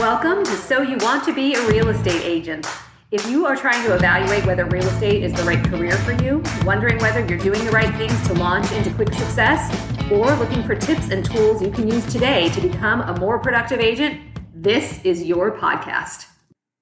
[0.00, 2.66] Welcome to So You Want to Be a Real Estate Agent.
[3.10, 6.42] If you are trying to evaluate whether real estate is the right career for you,
[6.64, 9.70] wondering whether you're doing the right things to launch into quick success,
[10.10, 13.78] or looking for tips and tools you can use today to become a more productive
[13.78, 14.18] agent,
[14.54, 16.24] this is your podcast.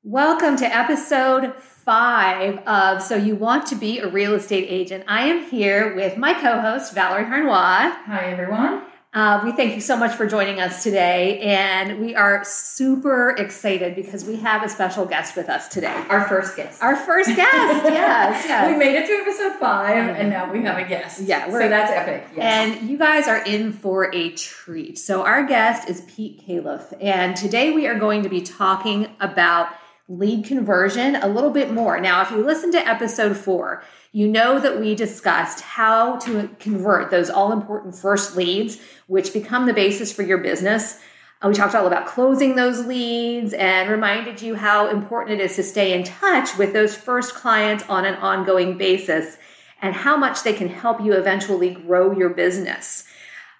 [0.05, 5.03] Welcome to episode five of So You Want to Be a Real Estate Agent.
[5.09, 7.91] I am here with my co host, Valerie Harnois.
[8.05, 8.88] Hi, everyone.
[9.15, 13.97] Uh, we thank you so much for joining us today, and we are super excited
[13.97, 16.05] because we have a special guest with us today.
[16.11, 16.83] Our first guest.
[16.83, 17.41] Our first guest,
[17.85, 18.71] yes, yes.
[18.71, 21.23] we made it to episode 5 and now we have a guest.
[21.23, 22.29] Yeah, so that's epic.
[22.37, 22.79] Yes.
[22.79, 24.99] And you guys are in for a treat.
[24.99, 29.71] So our guest is Pete Califf, and today we are going to be talking about
[30.09, 32.01] lead conversion a little bit more.
[32.01, 37.11] Now, if you listen to episode four, you know that we discussed how to convert
[37.11, 40.99] those all important first leads, which become the basis for your business.
[41.43, 45.57] Uh, we talked all about closing those leads and reminded you how important it is
[45.57, 49.37] to stay in touch with those first clients on an ongoing basis
[49.83, 53.05] and how much they can help you eventually grow your business.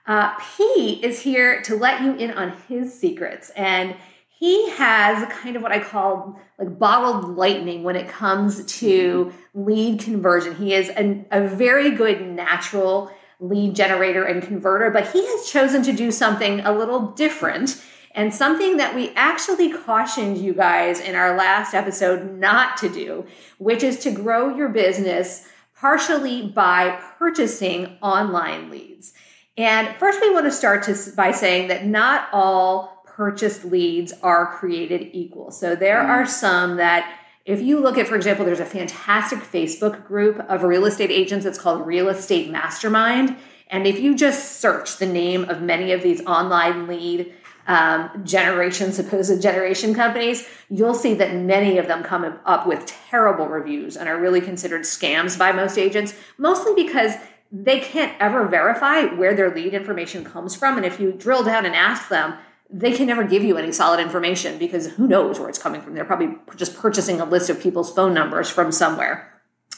[0.07, 3.95] Uh, Pete is here to let you in on his secrets and
[4.39, 9.65] he has kind of what I call like bottled lightning when it comes to mm-hmm.
[9.65, 10.55] lead conversion.
[10.55, 15.83] He is an, a very good natural lead generator and converter, but he has chosen
[15.83, 21.17] to do something a little different and something that we actually cautioned you guys in
[21.17, 23.27] our last episode not to do,
[23.59, 29.15] which is to grow your business partially by purchasing online leads.
[29.57, 34.47] And first, we want to start to, by saying that not all purchased leads are
[34.47, 35.51] created equal.
[35.51, 36.09] So there mm.
[36.09, 40.63] are some that if you look at, for example, there's a fantastic Facebook group of
[40.63, 41.45] real estate agents.
[41.45, 43.37] It's called Real Estate Mastermind.
[43.67, 47.35] And if you just search the name of many of these online lead
[47.67, 53.49] um, generation, supposed generation companies, you'll see that many of them come up with terrible
[53.49, 57.15] reviews and are really considered scams by most agents, mostly because
[57.51, 60.77] they can't ever verify where their lead information comes from.
[60.77, 62.39] And if you drill down and ask them,
[62.71, 65.95] they can never give you any solid information because who knows where it's coming from.
[65.95, 69.33] They're probably just purchasing a list of people's phone numbers from somewhere.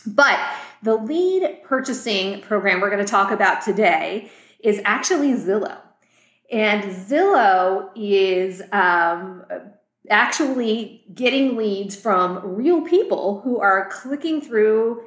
[0.06, 0.40] But
[0.82, 5.78] the lead purchasing program we're going to talk about today is actually Zillow.
[6.50, 9.44] And Zillow is um,
[10.08, 15.02] actually getting leads from real people who are clicking through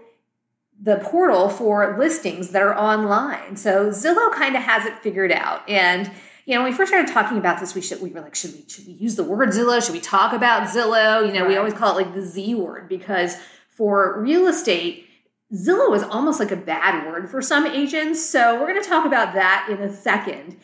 [0.81, 3.57] the portal for listings that are online.
[3.57, 5.67] So Zillow kind of has it figured out.
[5.69, 6.09] And
[6.45, 8.53] you know, when we first started talking about this, we should we were like, should
[8.53, 9.83] we should we use the word Zillow?
[9.83, 11.25] Should we talk about Zillow?
[11.25, 11.49] You know, right.
[11.49, 13.37] we always call it like the Z word because
[13.69, 15.07] for real estate,
[15.53, 18.23] Zillow is almost like a bad word for some agents.
[18.23, 20.57] So we're going to talk about that in a second.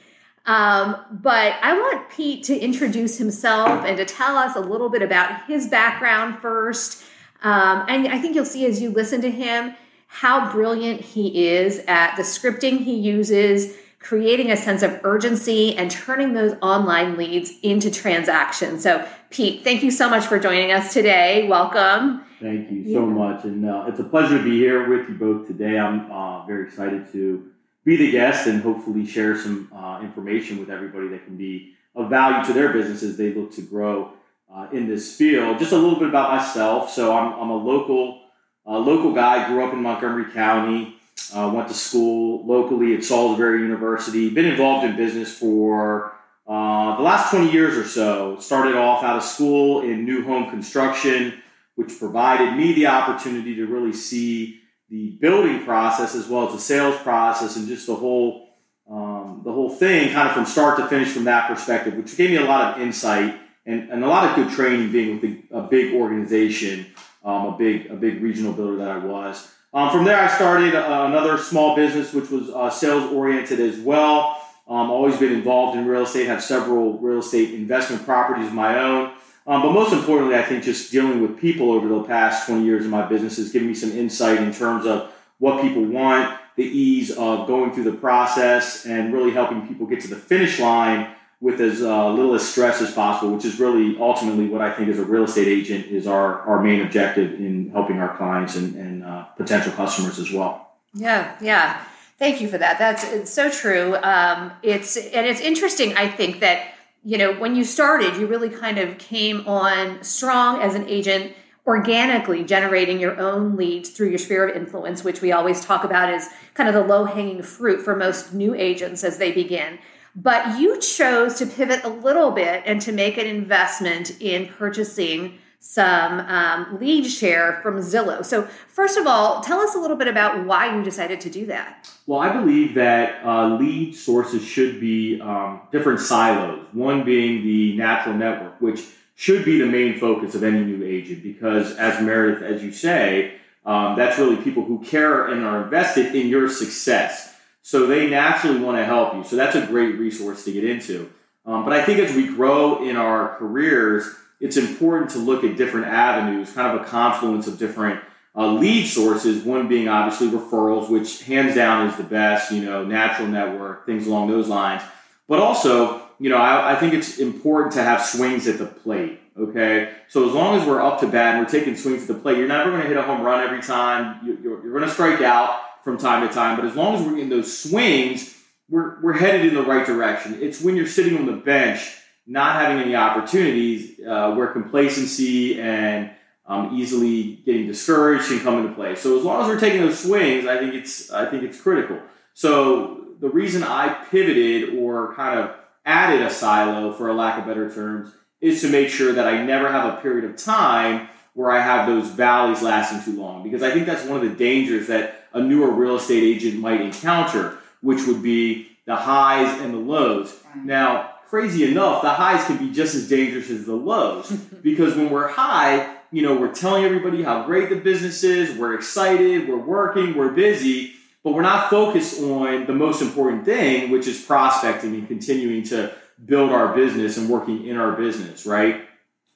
[0.45, 5.01] Um, but I want Pete to introduce himself and to tell us a little bit
[5.01, 7.03] about his background first.
[7.43, 9.75] Um, and I think you'll see as you listen to him
[10.07, 15.91] how brilliant he is at the scripting he uses creating a sense of urgency and
[15.91, 18.81] turning those online leads into transactions.
[18.81, 21.47] So, Pete, thank you so much for joining us today.
[21.47, 22.23] Welcome.
[22.41, 23.13] Thank you so yeah.
[23.13, 23.43] much.
[23.43, 25.77] And uh, it's a pleasure to be here with you both today.
[25.77, 27.51] I'm uh, very excited to
[27.83, 32.09] be the guest and hopefully share some uh, information with everybody that can be of
[32.09, 34.13] value to their business as they look to grow
[34.53, 35.59] uh, in this field.
[35.59, 36.89] Just a little bit about myself.
[36.89, 38.21] So, I'm, I'm a local,
[38.65, 40.98] uh, local guy, grew up in Montgomery County.
[41.33, 44.29] Uh, went to school locally at Salisbury University.
[44.29, 46.13] Been involved in business for
[46.47, 48.39] uh, the last 20 years or so.
[48.39, 51.41] Started off out of school in new home construction,
[51.75, 54.59] which provided me the opportunity to really see
[54.89, 58.47] the building process as well as the sales process and just the whole
[58.89, 62.31] um, the whole thing kind of from start to finish from that perspective, which gave
[62.31, 65.67] me a lot of insight and, and a lot of good training being with a,
[65.67, 66.87] big organization,
[67.23, 69.53] um, a big a big regional builder that I was.
[69.71, 73.77] Um, from there, I started uh, another small business, which was uh, sales oriented as
[73.77, 74.41] well.
[74.67, 78.79] Um, always been involved in real estate, have several real estate investment properties of my
[78.79, 79.11] own.
[79.45, 82.83] Um, but most importantly, I think just dealing with people over the past 20 years
[82.83, 86.65] in my business has given me some insight in terms of what people want, the
[86.65, 91.15] ease of going through the process, and really helping people get to the finish line
[91.41, 94.89] with as uh, little as stress as possible, which is really ultimately what I think
[94.89, 98.75] as a real estate agent is our, our main objective in helping our clients and,
[98.75, 100.73] and uh, potential customers as well.
[100.93, 101.81] Yeah, yeah.
[102.17, 102.77] Thank you for that.
[102.77, 103.95] That's it's so true.
[104.03, 105.95] Um, it's and it's interesting.
[105.95, 106.73] I think that
[107.05, 111.33] you know when you started, you really kind of came on strong as an agent,
[111.65, 116.13] organically generating your own leads through your sphere of influence, which we always talk about
[116.13, 119.79] as kind of the low hanging fruit for most new agents as they begin.
[120.15, 125.39] But you chose to pivot a little bit and to make an investment in purchasing
[125.61, 128.25] some um, lead share from Zillow.
[128.25, 131.45] So, first of all, tell us a little bit about why you decided to do
[131.47, 131.89] that.
[132.07, 136.65] Well, I believe that uh, lead sources should be um, different silos.
[136.71, 138.85] One being the natural network, which
[139.15, 143.35] should be the main focus of any new agent, because as Meredith, as you say,
[143.65, 147.28] um, that's really people who care and are invested in your success.
[147.61, 149.23] So they naturally want to help you.
[149.23, 151.11] So that's a great resource to get into.
[151.45, 155.57] Um, but I think as we grow in our careers, it's important to look at
[155.57, 158.01] different avenues, kind of a confluence of different
[158.35, 159.43] uh, lead sources.
[159.43, 164.07] One being obviously referrals, which hands down is the best, you know, natural network, things
[164.07, 164.81] along those lines.
[165.27, 169.19] But also, you know, I, I think it's important to have swings at the plate.
[169.37, 172.13] Okay, so as long as we're up to bat and we're taking swings at the
[172.13, 174.19] plate, you're never going to hit a home run every time.
[174.25, 177.17] You're, you're going to strike out from time to time, but as long as we're
[177.17, 178.37] in those swings,
[178.69, 180.37] we're, we're headed in the right direction.
[180.39, 181.95] It's when you're sitting on the bench
[182.27, 186.11] not having any opportunities uh, where complacency and
[186.45, 188.95] um, easily getting discouraged can come into play.
[188.95, 191.99] So as long as we're taking those swings, I think it's I think it's critical.
[192.35, 197.47] So the reason I pivoted or kind of added a silo, for a lack of
[197.47, 201.49] better terms, is to make sure that I never have a period of time where
[201.49, 203.41] I have those valleys lasting too long.
[203.43, 206.81] Because I think that's one of the dangers that a newer real estate agent might
[206.81, 210.41] encounter, which would be the highs and the lows.
[210.55, 214.31] Now, crazy enough, the highs can be just as dangerous as the lows
[214.63, 218.73] because when we're high, you know, we're telling everybody how great the business is, we're
[218.73, 220.93] excited, we're working, we're busy,
[221.23, 225.93] but we're not focused on the most important thing, which is prospecting and continuing to
[226.25, 228.81] build our business and working in our business, right?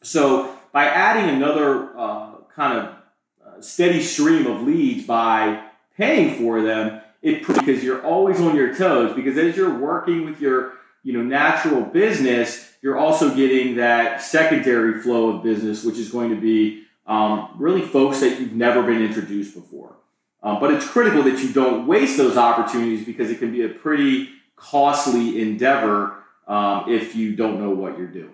[0.01, 2.85] So by adding another uh, kind of
[3.45, 5.63] uh, steady stream of leads by
[5.97, 10.41] paying for them, it because you're always on your toes because as you're working with
[10.41, 10.73] your
[11.03, 16.29] you know natural business, you're also getting that secondary flow of business, which is going
[16.29, 19.95] to be um, really folks that you've never been introduced before.
[20.41, 23.69] Um, but it's critical that you don't waste those opportunities because it can be a
[23.69, 26.15] pretty costly endeavor
[26.47, 28.33] um, if you don't know what you're doing.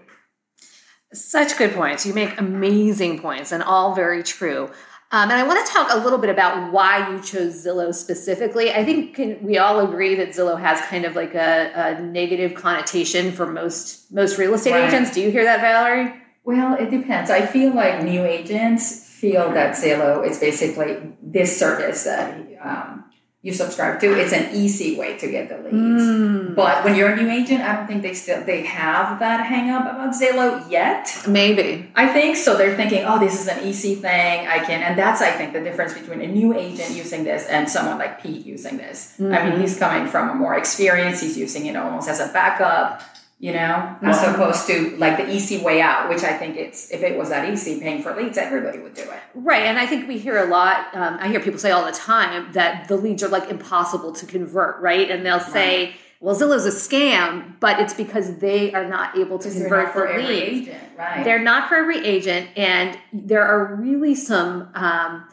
[1.13, 2.05] Such good points.
[2.05, 4.71] You make amazing points and all very true.
[5.11, 8.71] Um, and I want to talk a little bit about why you chose Zillow specifically.
[8.71, 12.53] I think can, we all agree that Zillow has kind of like a, a negative
[12.53, 14.87] connotation for most most real estate right.
[14.87, 15.11] agents.
[15.11, 16.13] Do you hear that, Valerie?
[16.43, 17.31] Well, it depends.
[17.31, 23.05] I feel like new agents feel that Zillow is basically this service that um,
[23.41, 24.19] you subscribe to.
[24.19, 26.03] It's an easy way to get the leads.
[26.03, 26.55] Mm.
[26.55, 29.69] But when you're a new agent, I don't think they still they have that hang
[29.69, 31.23] up about Zillow yet.
[31.25, 31.89] Maybe.
[31.95, 32.57] I think so.
[32.57, 34.45] They're thinking, oh, this is an easy thing.
[34.45, 37.69] I can and that's I think the difference between a new agent using this and
[37.69, 39.13] someone like Pete using this.
[39.13, 39.33] Mm-hmm.
[39.33, 39.61] I mean, mm-hmm.
[39.61, 43.03] he's coming from a more experience, he's using it almost as a backup
[43.39, 47.01] you know, as opposed to like the easy way out, which I think it's if
[47.03, 49.19] it was that easy, paying for leads, everybody would do it.
[49.33, 50.93] Right, and I think we hear a lot.
[50.93, 54.25] Um, I hear people say all the time that the leads are like impossible to
[54.25, 55.09] convert, right?
[55.09, 55.85] And they'll say.
[55.85, 55.95] Right.
[56.21, 60.67] Well, Zillow's a scam, but it's because they are not able to convert for leads.
[60.67, 61.23] Agent, right.
[61.23, 65.29] They're not for every agent, and there are really some um,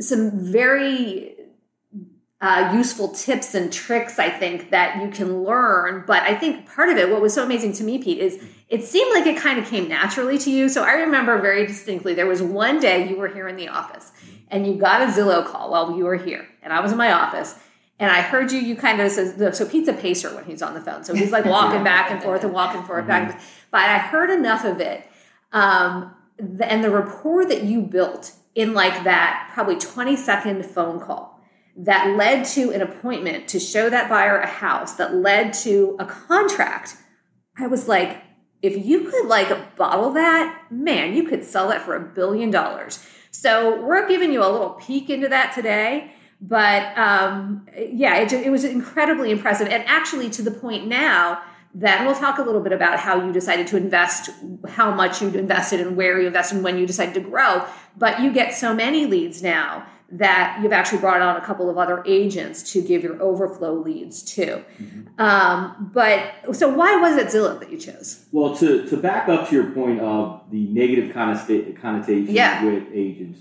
[0.00, 1.33] some very
[2.44, 6.04] uh, useful tips and tricks I think that you can learn.
[6.06, 8.38] But I think part of it, what was so amazing to me, Pete, is
[8.68, 10.68] it seemed like it kind of came naturally to you.
[10.68, 14.12] So I remember very distinctly there was one day you were here in the office
[14.48, 17.12] and you got a Zillow call while you were here, and I was in my
[17.12, 17.58] office.
[17.98, 20.74] And I heard you, you kind of says, so Pete's a pacer when he's on
[20.74, 21.02] the phone.
[21.02, 23.30] So he's like walking back and forth and walking forward, back.
[23.30, 23.44] Mm-hmm.
[23.70, 25.08] But I heard enough of it.
[25.52, 26.14] Um,
[26.60, 31.33] and the rapport that you built in like that probably 20 second phone call
[31.76, 36.06] that led to an appointment to show that buyer a house that led to a
[36.06, 36.96] contract.
[37.56, 38.22] I was like
[38.62, 43.04] if you could like bottle that man you could sell that for a billion dollars.
[43.30, 48.50] So we're giving you a little peek into that today but um, yeah it, it
[48.50, 49.68] was incredibly impressive.
[49.68, 51.42] And actually to the point now
[51.76, 54.30] that we'll talk a little bit about how you decided to invest,
[54.68, 57.64] how much you invested, and where you invested, and when you decided to grow.
[57.96, 59.84] But you get so many leads now
[60.18, 64.22] that you've actually brought on a couple of other agents to give your overflow leads
[64.22, 64.64] to.
[64.80, 65.20] Mm-hmm.
[65.20, 68.24] Um, but so why was it Zillow that you chose?
[68.30, 72.64] Well, to, to back up to your point of the negative connotation yeah.
[72.64, 73.40] with agents,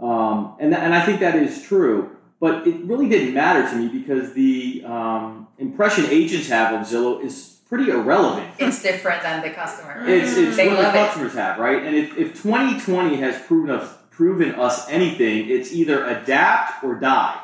[0.00, 3.88] um, and, and I think that is true, but it really didn't matter to me
[3.88, 8.52] because the um, impression agents have of Zillow is pretty irrelevant.
[8.58, 10.04] It's different than the customer.
[10.06, 11.38] It's, it's what the customers it.
[11.38, 11.82] have, right?
[11.82, 17.40] And if, if 2020 has proven us proven us anything, it's either adapt or die,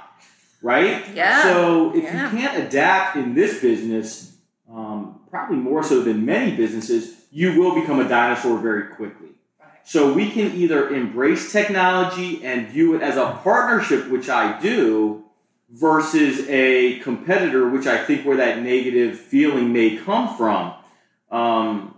[0.60, 1.08] right?
[1.14, 1.42] Yeah.
[1.42, 2.30] So if yeah.
[2.30, 4.36] you can't adapt in this business,
[4.70, 9.28] um, probably more so than many businesses, you will become a dinosaur very quickly.
[9.84, 15.24] So we can either embrace technology and view it as a partnership, which I do,
[15.70, 20.74] versus a competitor, which I think where that negative feeling may come from.
[21.30, 21.94] Um,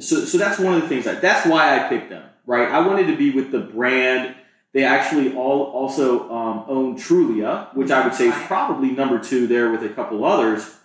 [0.00, 1.04] so, so that's one of the things.
[1.04, 2.24] That, that's why I picked them.
[2.46, 4.34] Right, I wanted to be with the brand.
[4.72, 9.46] They actually all also um, own Trulia, which I would say is probably number two
[9.46, 10.76] there with a couple others.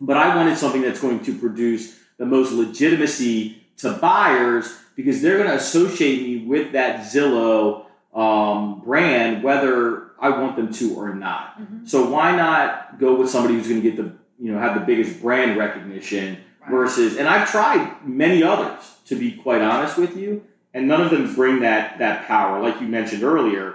[0.00, 5.36] But I wanted something that's going to produce the most legitimacy to buyers because they're
[5.36, 11.14] going to associate me with that Zillow um, brand, whether I want them to or
[11.14, 11.60] not.
[11.60, 11.86] Mm-hmm.
[11.86, 14.86] So why not go with somebody who's going to get the you know have the
[14.86, 16.70] biggest brand recognition right.
[16.70, 21.10] versus and I've tried many others to be quite honest with you, and none of
[21.10, 22.62] them bring that that power.
[22.62, 23.74] Like you mentioned earlier,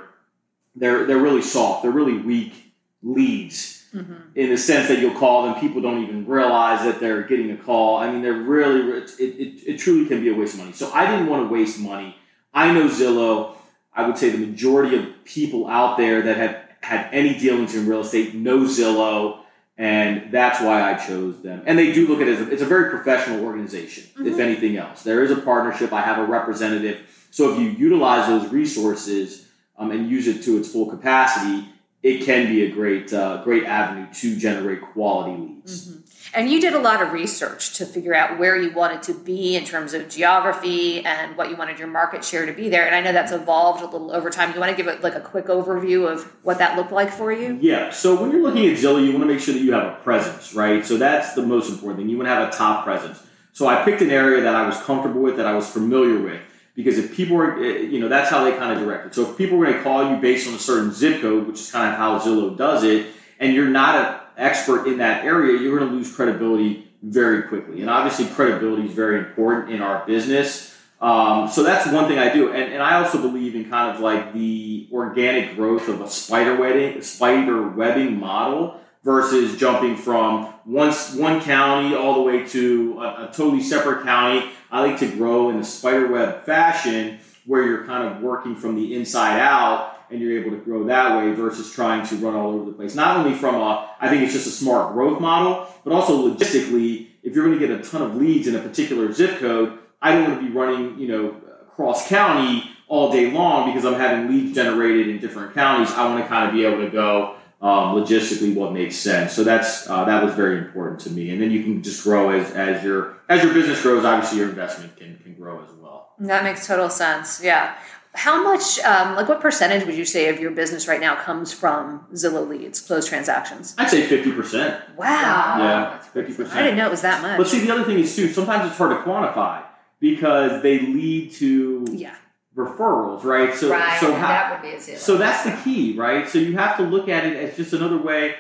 [0.76, 1.84] they're they're really soft.
[1.84, 2.74] They're really weak
[3.04, 3.84] leads.
[3.94, 4.14] Mm-hmm.
[4.36, 7.58] In the sense that you'll call them, people don't even realize that they're getting a
[7.58, 7.98] call.
[7.98, 10.74] I mean, they're really, it, it, it truly can be a waste of money.
[10.74, 12.18] So I didn't want to waste money.
[12.54, 13.56] I know Zillow.
[13.94, 17.88] I would say the majority of people out there that have had any dealings in
[17.88, 19.45] real estate know Zillow,
[19.78, 21.64] and that's why I chose them.
[21.66, 24.28] And they do look at it as a, it's a very professional organization, mm-hmm.
[24.28, 25.04] if anything else.
[25.04, 25.92] There is a partnership.
[25.92, 27.28] I have a representative.
[27.32, 31.68] So if you utilize those resources um, and use it to its full capacity,
[32.02, 35.90] it can be a great uh, great avenue to generate quality leads.
[35.90, 36.05] Mm-hmm.
[36.34, 39.56] And you did a lot of research to figure out where you wanted to be
[39.56, 42.86] in terms of geography and what you wanted your market share to be there.
[42.86, 44.54] And I know that's evolved a little over time.
[44.54, 47.32] You want to give it like a quick overview of what that looked like for
[47.32, 47.58] you?
[47.62, 47.92] Yeah.
[47.92, 49.96] So when you're looking at Zillow, you want to make sure that you have a
[50.04, 50.86] presence, right?
[50.86, 52.10] So that's the most important thing.
[52.10, 53.22] You want to have a top presence.
[53.54, 56.42] So I picked an area that I was comfortable with, that I was familiar with
[56.76, 59.16] because if people are, eh, you know, that's how they kind of direct it.
[59.16, 61.60] So if people are going to call you based on a certain zip code, which
[61.60, 63.08] is kind of how Zillow does it,
[63.40, 67.82] and you're not an expert in that area, you're going to lose credibility very quickly.
[67.82, 70.76] And obviously, credibility is very important in our business.
[71.02, 74.02] Um, so that's one thing I do, and, and I also believe in kind of
[74.02, 80.92] like the organic growth of a spider webbing, spider webbing model versus jumping from one
[80.92, 85.50] one county all the way to a, a totally separate county I like to grow
[85.52, 90.20] in a spider web fashion where you're kind of working from the inside out and
[90.20, 92.96] you're able to grow that way versus trying to run all over the place.
[92.96, 97.08] Not only from a, I think it's just a smart growth model, but also logistically,
[97.24, 100.14] if you're going to get a ton of leads in a particular zip code, I
[100.14, 101.36] don't want to be running, you know,
[101.76, 105.92] cross county all day long because I'm having leads generated in different counties.
[105.92, 109.34] I want to kind of be able to go um, logistically what makes sense.
[109.34, 111.32] So that's uh, that was very important to me.
[111.32, 114.06] And then you can just grow as as your as your business grows.
[114.06, 116.14] Obviously, your investment can can grow as well.
[116.20, 117.42] That makes total sense.
[117.44, 117.76] Yeah.
[118.16, 121.54] How much, um, like, what percentage would you say of your business right now comes
[121.54, 123.76] from Zillow leads, closed transactions?
[123.78, 124.82] I'd say fifty percent.
[124.98, 125.58] Wow.
[125.60, 126.56] Yeah, fifty percent.
[126.56, 127.38] I didn't know it was that much.
[127.38, 128.32] But see, the other thing is too.
[128.32, 129.64] Sometimes it's hard to quantify
[130.00, 132.16] because they lead to yeah
[132.56, 133.54] referrals, right?
[133.54, 134.98] So, right, so how, that would be a zero.
[134.98, 136.28] So that's the key, right?
[136.28, 138.36] So you have to look at it as just another way.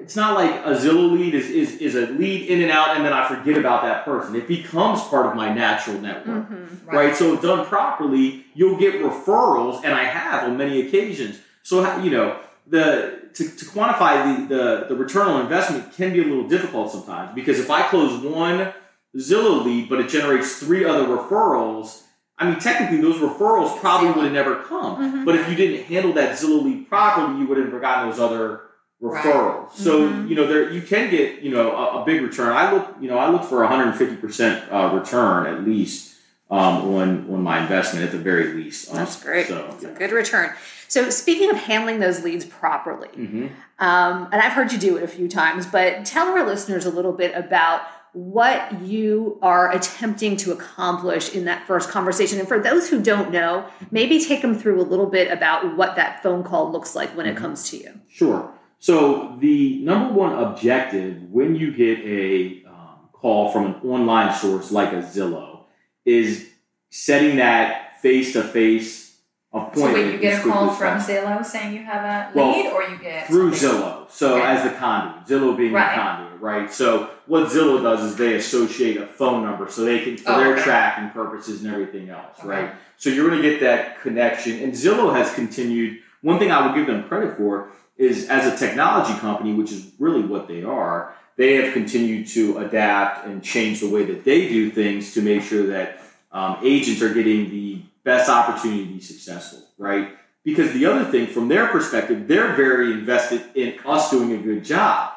[0.00, 3.04] It's not like a Zillow lead is, is, is a lead in and out, and
[3.04, 4.36] then I forget about that person.
[4.36, 6.96] It becomes part of my natural network, mm-hmm, right.
[6.96, 7.16] right?
[7.16, 11.40] So if done properly, you'll get referrals, and I have on many occasions.
[11.62, 16.20] So you know the to, to quantify the, the the return on investment can be
[16.20, 18.72] a little difficult sometimes because if I close one
[19.16, 22.02] Zillow lead, but it generates three other referrals
[22.38, 24.96] I mean, technically, those referrals probably would have never come.
[24.96, 25.24] Mm-hmm.
[25.24, 28.67] But if you didn't handle that Zillow lead properly, you would have forgotten those other
[29.02, 29.68] referrals.
[29.68, 29.72] Right.
[29.72, 30.28] So mm-hmm.
[30.28, 32.56] you know, there you can get you know a, a, big return.
[32.56, 36.16] I look you know I look for 150 percent uh, return at least
[36.50, 38.90] um, on on my investment at the very least.
[38.90, 39.46] Um, That's great.
[39.46, 39.88] So, yeah.
[39.88, 40.52] a good return.
[40.88, 43.46] So speaking of handling those leads properly, mm-hmm.
[43.78, 46.90] um, and I've heard you do it a few times, but tell our listeners a
[46.90, 52.38] little bit about what you are attempting to accomplish in that first conversation.
[52.38, 55.96] And for those who don't know, maybe take them through a little bit about what
[55.96, 57.44] that phone call looks like when it mm-hmm.
[57.44, 58.00] comes to you.
[58.08, 58.50] Sure.
[58.80, 64.70] So, the number one objective when you get a um, call from an online source
[64.70, 65.64] like a Zillow
[66.04, 66.48] is
[66.90, 69.08] setting that face to face
[69.52, 69.76] appointment.
[69.76, 72.82] So wait, you get a call from Zillow saying you have a lead, well, or
[72.82, 74.10] you get through Zillow.
[74.10, 74.46] So okay.
[74.46, 75.96] as the conduit, Zillow being right.
[75.96, 76.72] the conduit, right?
[76.72, 80.40] So what Zillow does is they associate a phone number so they can for oh,
[80.40, 80.62] their okay.
[80.62, 82.48] tracking purposes and everything else, okay.
[82.48, 82.74] right?
[82.96, 86.00] So you're going to get that connection, and Zillow has continued.
[86.20, 89.92] One thing I would give them credit for is as a technology company, which is
[89.98, 91.14] really what they are.
[91.36, 95.42] They have continued to adapt and change the way that they do things to make
[95.42, 96.00] sure that
[96.32, 100.16] um, agents are getting the best opportunity to be successful, right?
[100.44, 104.64] Because the other thing, from their perspective, they're very invested in us doing a good
[104.64, 105.12] job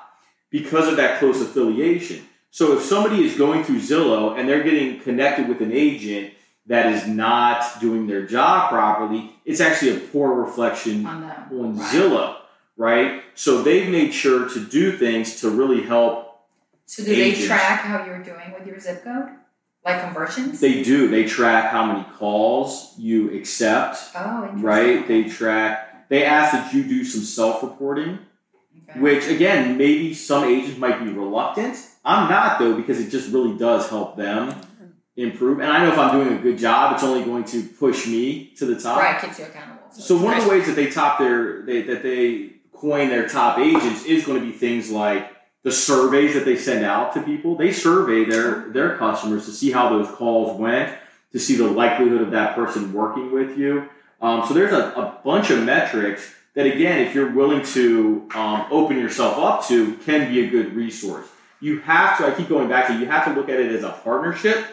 [0.49, 2.21] because of that close affiliation.
[2.51, 6.33] So if somebody is going through Zillow and they're getting connected with an agent
[6.67, 11.93] that is not doing their job properly, it's actually a poor reflection On on Right.
[11.93, 12.35] Zillow,
[12.77, 13.23] right?
[13.35, 16.39] So they've made sure to do things to really help.
[16.85, 19.29] So do they track how you're doing with your zip code?
[19.85, 20.59] Like conversions?
[20.59, 21.07] They do.
[21.07, 25.07] They track how many calls you accept, oh, right?
[25.07, 26.07] They track.
[26.09, 28.19] They ask that you do some self-reporting,
[28.89, 28.99] Okay.
[28.99, 31.77] which again, maybe some agents might be reluctant.
[32.03, 34.53] I'm not though because it just really does help them
[35.15, 35.59] improve.
[35.59, 38.47] And I know if I'm doing a good job, it's only going to push me
[38.57, 38.99] to the top.
[38.99, 39.89] right, keeps you accountable.
[39.91, 43.59] So one of the ways that they top their they, that they coin their top
[43.59, 45.31] agents is going to be things like
[45.63, 47.55] the surveys that they send out to people.
[47.55, 50.97] They survey their their customers to see how those calls went,
[51.31, 53.87] to see the likelihood of that person working with you.
[54.19, 58.65] Um, so there's a, a bunch of metrics that again, if you're willing to um,
[58.71, 61.27] open yourself up to, can be a good resource.
[61.59, 62.25] You have to.
[62.25, 62.97] I keep going back to.
[62.97, 64.65] You have to look at it as a partnership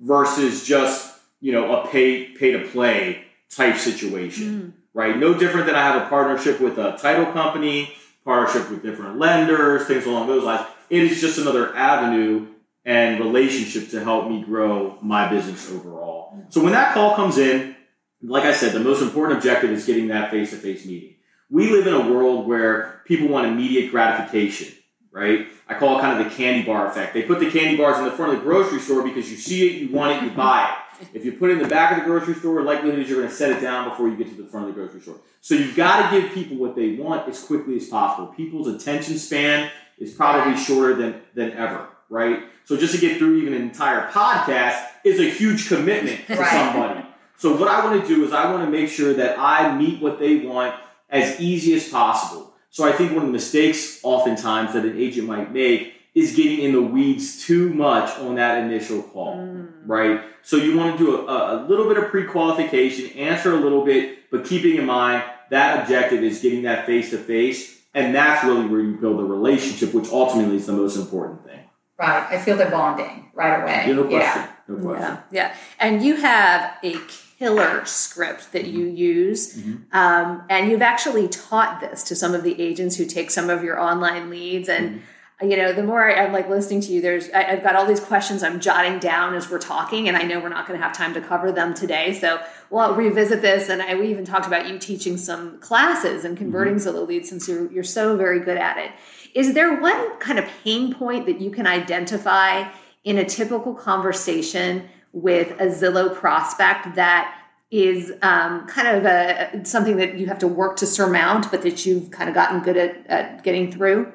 [0.00, 5.16] versus just you know a pay pay to play type situation right?
[5.16, 7.94] No different than I have a partnership with a title company,
[8.24, 10.66] partnership with different lenders, things along those lines.
[10.88, 12.46] It is just another avenue
[12.84, 16.36] and relationship to help me grow my business overall.
[16.48, 17.76] So when that call comes in,
[18.22, 21.14] like I said, the most important objective is getting that face to face meeting.
[21.48, 24.74] We live in a world where people want immediate gratification,
[25.12, 25.46] right?
[25.68, 27.14] I call it kind of the candy bar effect.
[27.14, 29.66] They put the candy bars in the front of the grocery store because you see
[29.66, 30.68] it, you want it, you buy
[31.00, 31.06] it.
[31.14, 33.28] If you put it in the back of the grocery store, likelihood is you're going
[33.30, 35.16] to set it down before you get to the front of the grocery store.
[35.40, 38.26] So you've got to give people what they want as quickly as possible.
[38.28, 42.40] People's attention span is probably shorter than, than ever, right?
[42.64, 46.50] So just to get through even an entire podcast is a huge commitment to Right.
[46.50, 47.06] somebody.
[47.38, 50.02] So what I want to do is I want to make sure that I meet
[50.02, 50.74] what they want
[51.08, 52.49] as easy as possible.
[52.70, 56.60] So I think one of the mistakes oftentimes that an agent might make is getting
[56.60, 59.68] in the weeds too much on that initial call, mm.
[59.86, 60.22] right?
[60.42, 64.30] So you want to do a, a little bit of pre-qualification, answer a little bit,
[64.30, 68.96] but keeping in mind that objective is getting that face-to-face, and that's really where you
[68.96, 71.60] build a relationship, which ultimately is the most important thing.
[71.98, 73.84] Right, I feel the bonding right away.
[73.88, 74.42] Yeah, no question.
[74.42, 74.52] Yeah.
[74.70, 75.18] No question.
[75.30, 75.54] Yeah, yeah.
[75.78, 76.96] And you have a
[77.38, 79.82] killer script that you use, Mhm.
[79.92, 83.64] um, and you've actually taught this to some of the agents who take some of
[83.64, 84.68] your online leads.
[84.68, 85.02] And
[85.42, 87.86] you know, the more I, I'm like listening to you, there's I, I've got all
[87.86, 90.84] these questions I'm jotting down as we're talking, and I know we're not going to
[90.86, 93.70] have time to cover them today, so we'll revisit this.
[93.70, 97.48] And I, we even talked about you teaching some classes and converting Zillow leads since
[97.48, 98.90] you're you're so very good at it.
[99.34, 102.68] Is there one kind of pain point that you can identify
[103.04, 107.36] in a typical conversation with a Zillow prospect that
[107.70, 111.86] is um, kind of a, something that you have to work to surmount, but that
[111.86, 114.12] you've kind of gotten good at, at getting through?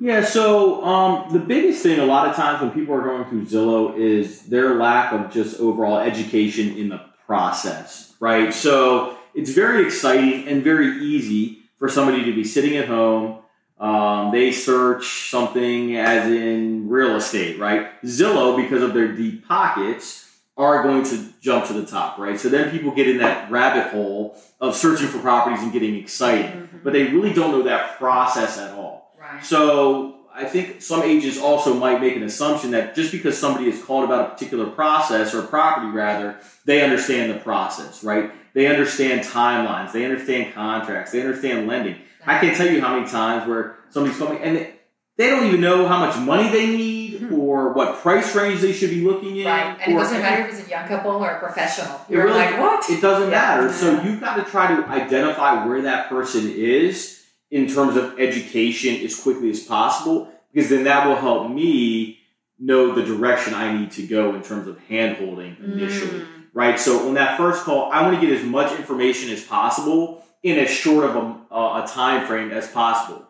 [0.00, 3.46] Yeah, so um, the biggest thing a lot of times when people are going through
[3.46, 8.52] Zillow is their lack of just overall education in the process, right?
[8.52, 13.40] So it's very exciting and very easy for somebody to be sitting at home.
[13.78, 18.00] Um, they search something as in real estate, right?
[18.02, 20.24] Zillow, because of their deep pockets,
[20.56, 22.38] are going to jump to the top, right?
[22.38, 26.68] So then people get in that rabbit hole of searching for properties and getting excited,
[26.84, 29.12] but they really don't know that process at all.
[29.18, 29.44] Right.
[29.44, 33.82] So I think some agents also might make an assumption that just because somebody is
[33.82, 38.32] called about a particular process or property, rather, they understand the process, right?
[38.52, 41.96] They understand timelines, they understand contracts, they understand lending.
[42.26, 44.74] I can't tell you how many times where somebody's coming and they,
[45.16, 47.34] they don't even know how much money they need hmm.
[47.34, 49.46] or what price range they should be looking in.
[49.46, 52.00] Right, and it or doesn't matter if it's a young couple or a professional.
[52.08, 52.88] You're really- like, what?
[52.90, 53.56] It doesn't Yeah.
[53.58, 53.72] matter.
[53.72, 59.04] So you've got to try to identify where that person is in terms of education
[59.04, 62.18] as quickly as possible, because then that will help me
[62.58, 66.20] know the direction I need to go in terms of hand holding initially.
[66.20, 66.26] Mm.
[66.52, 66.78] Right.
[66.78, 70.58] So on that first call, I want to get as much information as possible in
[70.58, 73.26] as short of a, a time frame as possible,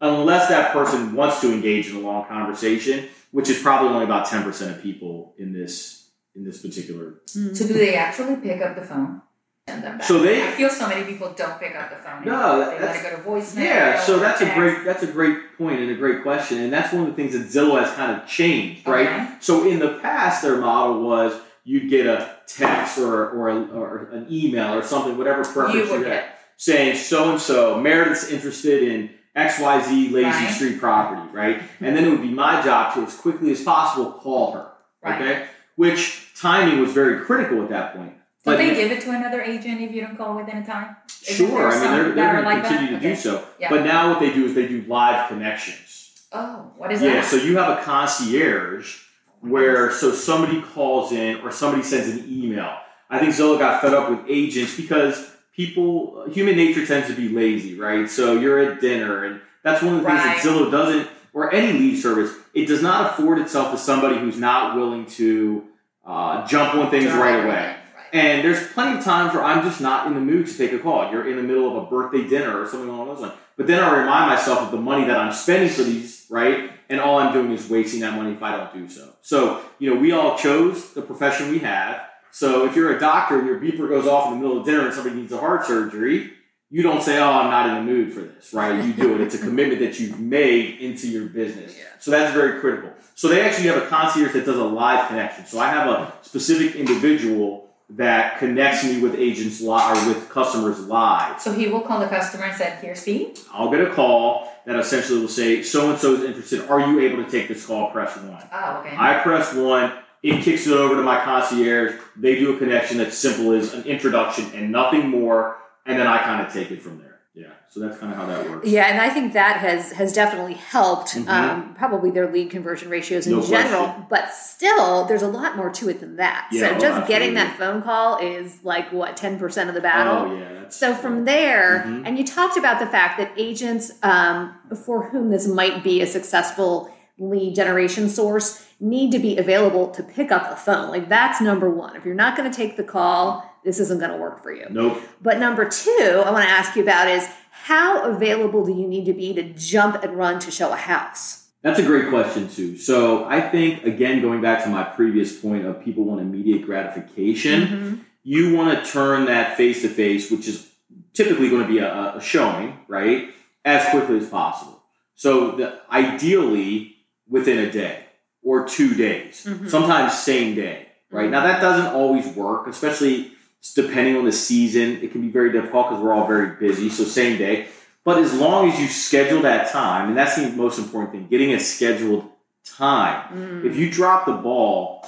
[0.00, 4.26] unless that person wants to engage in a long conversation, which is probably only about
[4.26, 7.54] ten percent of people in this in this particular mm-hmm.
[7.54, 9.22] So do they actually pick up the phone?
[9.66, 10.06] Send them back?
[10.06, 12.24] So they- I feel so many people don't pick up the phone.
[12.24, 13.64] No, they let it go to voicemail.
[13.64, 14.58] Yeah, so that's a text.
[14.58, 17.32] great that's a great point and a great question, and that's one of the things
[17.32, 19.08] that Zillow has kind of changed, right?
[19.08, 19.28] Okay.
[19.40, 24.10] So in the past, their model was you'd get a text or or, a, or
[24.12, 26.37] an email or something, whatever preference You you, had, get.
[26.58, 30.50] Saying so and so Meredith's interested in X Y Z Lazy Right.
[30.54, 31.62] Street property, right?
[31.80, 34.66] And then it would be my job to as quickly as possible call her,
[35.02, 35.20] Right.
[35.22, 35.46] okay?
[35.76, 38.12] Which timing was very critical at that point.
[38.14, 38.16] Do
[38.52, 40.96] But they give it to another agent if you don't call within a time?
[41.28, 42.68] Isn't Sure, I mean they're, they're going to like that?
[42.68, 43.10] continue to Okay.
[43.10, 43.44] do so.
[43.60, 43.70] Yeah.
[43.70, 46.12] But now what they do is they do live connections.
[46.32, 47.14] Oh, what is Yeah, that?
[47.16, 49.02] Yeah, so you have a concierge
[49.40, 52.76] where so somebody calls in or somebody sends an email.
[53.08, 57.28] I think Zillow got fed up with agents because people, human nature tends to be
[57.28, 58.08] lazy, right?
[58.08, 61.76] So you're at dinner, and that's one of the things that Zillow doesn't, or any
[61.76, 65.64] lead service, it does not afford itself to somebody who's not willing to
[66.06, 67.76] uh, jump on things Jump right right away.
[68.12, 70.78] And there's plenty of times where I'm just not in the mood to take a
[70.78, 71.10] call.
[71.10, 73.34] You're in the middle of a birthday dinner or something along those lines.
[73.56, 76.70] But then I remind myself of the money that I'm spending for these, right?
[76.88, 79.12] And all I'm doing is wasting that money if I don't do so.
[79.22, 82.00] So, you know, we all chose the profession we have.
[82.32, 84.86] So if you're a doctor and your beeper goes off in the middle of dinner
[84.86, 86.32] and somebody needs a heart surgery,
[86.70, 88.84] you don't say, oh, I'm not in the mood for this, right?
[88.84, 89.20] You do it.
[89.22, 91.76] It's a commitment that you've made into your business.
[91.76, 91.84] Yeah.
[91.98, 92.92] So that's very critical.
[93.14, 95.46] So they actually have a concierge that does a live connection.
[95.46, 100.78] So I have a specific individual that connects me with agents live or with customers
[100.80, 101.40] live.
[101.40, 104.76] So he will call the customer and say, "Here's Pete." I'll get a call that
[104.78, 106.68] essentially will say, so and so is interested.
[106.68, 107.90] Are you able to take this call?
[107.90, 108.46] Press one.
[108.52, 108.94] Oh, okay.
[108.94, 109.94] I press one.
[110.22, 111.94] It kicks it over to my concierge.
[112.16, 116.18] They do a connection that's simple as an introduction and nothing more, and then I
[116.18, 117.04] kind of take it from there.
[117.34, 118.66] Yeah, so that's kind of how that works.
[118.66, 121.28] Yeah, and I think that has has definitely helped Mhm.
[121.28, 123.84] um, probably their lead conversion ratios in No general.
[123.84, 124.06] question.
[124.10, 126.48] But still, there's a lot more to it than that.
[126.50, 129.80] Yeah, so oh, just getting that phone call is like what ten percent of the
[129.80, 130.32] battle.
[130.32, 130.68] Oh yeah.
[130.68, 132.02] So from there, Mhm.
[132.06, 134.54] and you talked about the fact that agents um,
[134.84, 140.02] for whom this might be a successful lead generation source need to be available to
[140.02, 140.90] pick up the phone.
[140.90, 141.96] Like that's number one.
[141.96, 144.66] If you're not going to take the call, this isn't going to work for you.
[144.70, 145.02] Nope.
[145.20, 149.04] But number two, I want to ask you about is how available do you need
[149.06, 151.46] to be to jump and run to show a house?
[151.62, 152.78] That's a great question too.
[152.78, 157.62] So I think again, going back to my previous point of people want immediate gratification,
[157.62, 157.94] Mm-hmm.
[158.22, 160.70] you want to turn that face to face, which is
[161.14, 163.30] typically going to be a, a showing, right,
[163.64, 164.80] as quickly as possible.
[165.16, 166.94] So the, ideally
[167.28, 168.00] within a day
[168.42, 169.68] or two days, Mhm.
[169.68, 171.30] sometimes same day, right?
[171.30, 173.32] Now that doesn't always work, especially
[173.74, 174.98] depending on the season.
[175.02, 176.88] It can be very difficult because we're all very busy.
[176.88, 177.66] So same day.
[178.04, 181.52] But as long as you schedule that time, and that's the most important thing, getting
[181.52, 182.24] a scheduled
[182.64, 183.22] time.
[183.36, 183.64] Mm.
[183.64, 185.06] If you drop the ball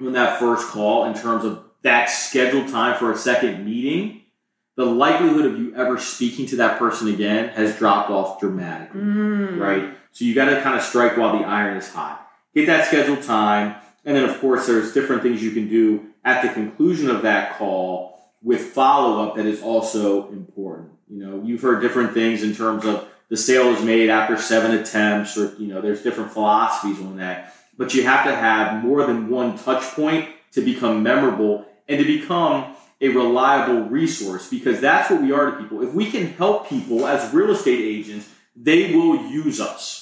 [0.00, 4.22] on that first call in terms of that scheduled time for a second meeting,
[4.76, 9.60] the likelihood of you ever speaking to that person again has dropped off dramatically, Mm.
[9.60, 9.84] right?
[10.12, 12.28] So you got to kind of strike while the iron is hot.
[12.54, 16.42] Get that scheduled time, and then of course there's different things you can do at
[16.42, 18.10] the conclusion of that call
[18.42, 20.90] with follow up that is also important.
[21.08, 24.72] You know, you've heard different things in terms of the sale is made after seven
[24.72, 27.54] attempts, or you know, there's different philosophies on that.
[27.78, 32.04] But you have to have more than one touch point to become memorable and to
[32.04, 35.82] become a reliable resource because that's what we are to people.
[35.82, 39.99] If we can help people as real estate agents, they will use us.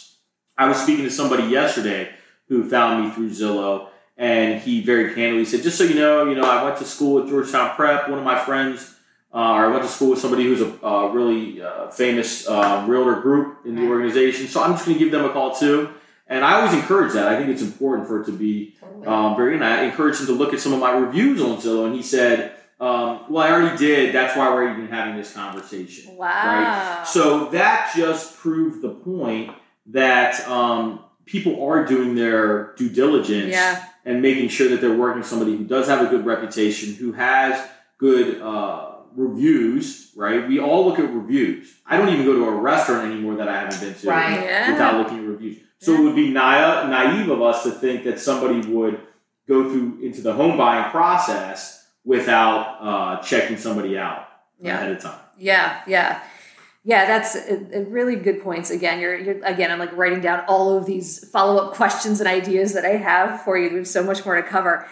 [0.58, 2.10] I was speaking to somebody yesterday
[2.48, 6.34] who found me through Zillow, and he very candidly said, "Just so you know, you
[6.34, 8.08] know, I went to school at Georgetown Prep.
[8.08, 8.96] One of my friends,
[9.32, 12.84] uh, or I went to school with somebody who's a uh, really uh, famous uh,
[12.88, 14.48] realtor group in the organization.
[14.48, 15.90] So I'm just going to give them a call too."
[16.30, 17.26] And I always encourage that.
[17.26, 19.54] I think it's important for it to be um, very.
[19.54, 22.02] And I encouraged him to look at some of my reviews on Zillow, and he
[22.02, 24.12] said, um, "Well, I already did.
[24.12, 26.26] That's why we're even having this conversation." Wow.
[26.26, 27.06] Right?
[27.06, 29.52] So that just proved the point
[29.88, 33.84] that um, people are doing their due diligence yeah.
[34.04, 37.12] and making sure that they're working with somebody who does have a good reputation, who
[37.12, 37.66] has
[37.98, 40.46] good uh, reviews, right?
[40.46, 41.74] We all look at reviews.
[41.86, 44.40] I don't even go to a restaurant anymore that I haven't been to Right.
[44.44, 44.72] Yeah.
[44.72, 45.58] without looking at reviews.
[45.80, 49.00] So it would be naive, naive of us to think that somebody would
[49.48, 54.26] go through into the home buying process without uh, checking somebody out
[54.60, 54.74] Yeah.
[54.76, 55.20] ahead of time.
[55.38, 56.20] Yeah, yeah,
[56.84, 57.06] yeah.
[57.06, 58.70] That's a, a really good points.
[58.70, 59.70] Again, you're, you're again.
[59.70, 63.42] I'm like writing down all of these follow up questions and ideas that I have
[63.42, 63.70] for you.
[63.70, 64.86] We have so much more to cover.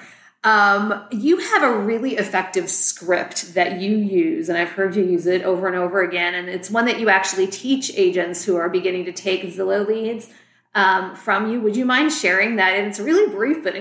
[0.44, 5.27] Um, you have a really effective script that you use, and I've heard you use
[5.27, 6.35] it over and over again.
[6.35, 10.31] And it's one that you actually teach agents who are beginning to take Zillow leads
[10.77, 11.61] um, from you.
[11.62, 12.75] Would you mind sharing that?
[12.77, 13.75] And it's really brief but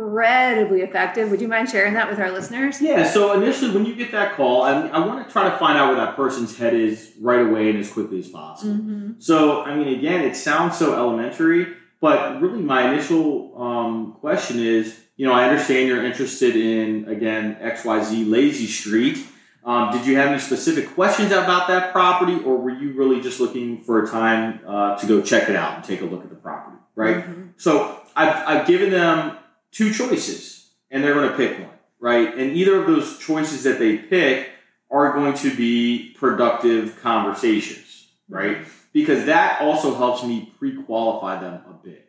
[0.00, 1.30] incredibly effective.
[1.30, 2.80] Would you mind sharing that with our listeners?
[2.80, 5.78] Yeah, so initially when you get that call, I, I want to try to find
[5.78, 8.74] out where that person's head is right away and as quickly as possible.
[8.74, 9.12] Mm-hmm.
[9.18, 14.98] So, I mean, again, it sounds so elementary, but really my initial um, question is,
[15.16, 19.18] you know, I understand you're interested in, again, XYZ Lazy Street.
[19.62, 23.38] Um, did you have any specific questions about that property, or were you really just
[23.38, 26.30] looking for a time uh, to go check it out and take a look at
[26.30, 27.18] the property, right?
[27.18, 27.42] Mm-hmm.
[27.58, 29.36] So I've, I've given them
[29.72, 32.36] two choices, and they're going to pick one, right?
[32.36, 34.50] And either of those choices that they pick
[34.90, 38.66] are going to be productive conversations, right?
[38.92, 42.08] because that also helps me pre-qualify them a bit.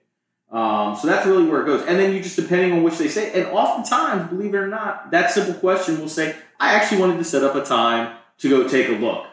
[0.52, 1.86] Um, so that's really where it goes.
[1.86, 5.12] And then you just depending on which they say, and oftentimes, believe it or not,
[5.12, 8.67] that simple question will say, "I actually wanted to set up a time to go
[8.67, 9.26] take a look,"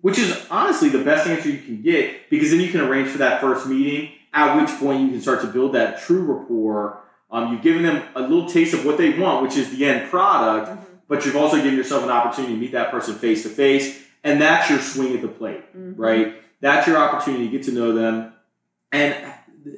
[0.00, 3.18] which is honestly the best answer you can get because then you can arrange for
[3.18, 4.12] that first meeting.
[4.32, 7.00] At which point you can start to build that true rapport.
[7.32, 10.10] Um, you've given them a little taste of what they want, which is the end
[10.10, 10.84] product, Mm-hmm.
[11.08, 14.40] but you've also given yourself an opportunity to meet that person face to face, and
[14.40, 16.00] that's your swing at the plate Mm-hmm.
[16.00, 16.34] right?
[16.60, 18.32] That's your opportunity to get to know them.
[18.92, 19.14] And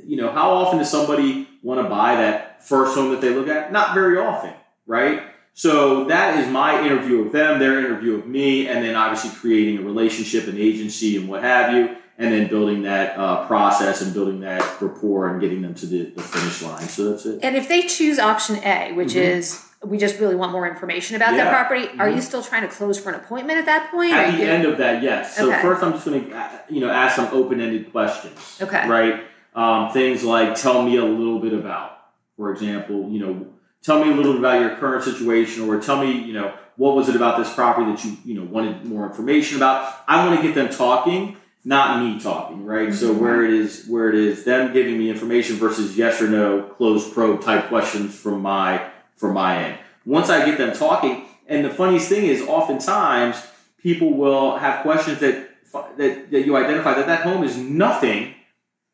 [0.07, 3.49] you know, how often does somebody want to buy that first home that they look
[3.49, 3.73] at?
[3.73, 4.53] Not very often,
[4.87, 5.23] right?
[5.55, 9.79] So that is my interview of them, their interview of me, and then obviously creating
[9.79, 14.15] a relationship, an agency, and what have you, and then building that uh, process and
[14.15, 16.83] building that rapport and getting them to the, the finish line.
[16.89, 17.41] So that's it.
[17.43, 19.17] And if they choose option A, which Mhm.
[19.17, 22.15] is we just really want more information about that property, are Mhm.
[22.15, 24.13] you still trying to close for an appointment at that point?
[24.13, 25.37] At the you- end of that, yes.
[25.37, 25.61] So Okay.
[25.61, 28.59] first, I'm just going to you know ask some open-ended questions.
[28.63, 28.89] Okay.
[28.89, 29.25] Right.
[29.57, 31.99] Um, things like tell me a little bit about,
[32.37, 33.47] for example, you know,
[33.83, 36.95] tell me a little bit about your current situation, or tell me, you know, what
[36.95, 39.93] was it about this property that you you know wanted more information about.
[40.07, 42.65] I want to get them talking, not me talking.
[42.65, 42.93] Right.
[42.93, 43.19] So Mhm.
[43.19, 47.13] where it is where it is them giving me information versus yes or no closed
[47.15, 48.81] probe type questions from my
[49.17, 49.79] from my end.
[50.05, 53.37] Once I get them talking, and the funniest thing is, oftentimes
[53.81, 55.49] people will have questions that
[55.97, 58.35] that, that you identify that that home is nothing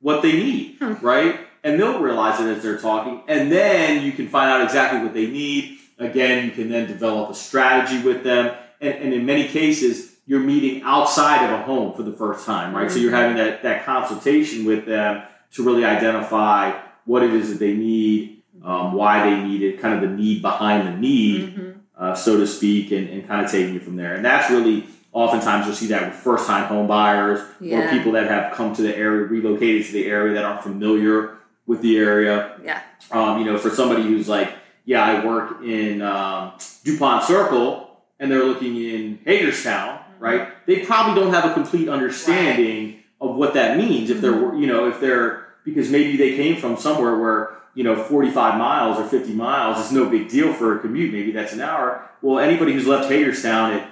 [0.01, 0.95] what they need, Hmm.
[1.01, 1.41] right?
[1.65, 5.13] And they'll realize it as they're talking, and then you can find out exactly what
[5.13, 5.79] they need.
[5.99, 10.41] Again, you can then develop a strategy with them, and, and in many cases, you're
[10.41, 12.91] meeting outside of a home for the first time, right?
[12.91, 15.23] So you're having that that consultation with them
[15.55, 19.95] to really identify what it is that they need, um, why they need it, kind
[19.95, 21.75] of the need behind the need Mhm.
[21.99, 24.15] uh, so to speak, and, and kind of taking it from there.
[24.15, 28.29] And that's really oftentimes you'll see that with first time home buyers or people that
[28.29, 32.53] have come to the area, relocated to the area that aren't familiar with the area.
[32.63, 32.81] Yeah.
[33.11, 34.53] Um, you know, for somebody who's like,
[34.85, 36.53] yeah, I work in um,
[36.85, 37.89] DuPont Circle
[38.21, 40.49] and they're looking in Hagerstown, right?
[40.67, 44.61] They probably don't have a complete understanding of what that means if they're, mm-hmm.
[44.61, 48.99] you know, if they're, because maybe they came from somewhere where, you know, 45 miles
[48.99, 51.13] or 50 miles is no big deal for a commute.
[51.13, 52.09] Maybe that's an hour.
[52.23, 53.91] Well, anybody who's left Hagerstown at,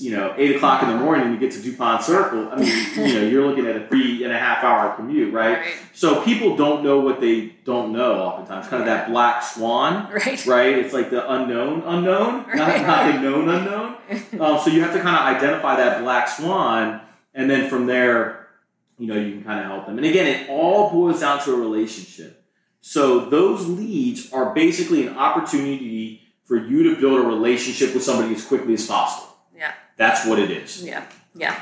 [0.00, 2.68] you know, 8 o'clock in the morning you get to DuPont Circle, I mean,
[3.08, 5.58] you know, you're looking at a three and a half hour commute, right?
[5.58, 5.74] Right.
[5.94, 8.66] So people don't know what they don't know oftentimes.
[8.66, 10.44] Kind of that black swan, Right.
[10.46, 10.78] right?
[10.78, 13.96] It's like the unknown unknown, not, not the known unknown.
[14.40, 17.00] Um, so you have to kind of identify that black swan,
[17.32, 18.48] and then from there,
[18.98, 19.98] you know, you can kind of help them.
[19.98, 22.44] And again, it all boils down to a relationship.
[22.80, 28.34] So those leads are basically an opportunity for you to build a relationship with somebody
[28.34, 29.29] as quickly as possible.
[30.00, 30.82] That's what it is.
[30.82, 31.54] Yeah, yeah.